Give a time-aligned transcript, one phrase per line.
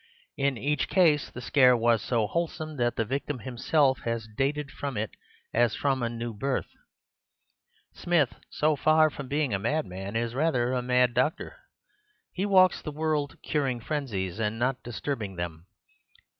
[0.35, 4.97] In each case the scare was so wholesome that the victim himself has dated from
[4.97, 5.11] it
[5.53, 6.71] as from a new birth.
[7.93, 11.55] Smith, so far from being a madman, is rather a mad doctor—
[12.33, 15.67] he walks the world curing frenzies and not distributing them.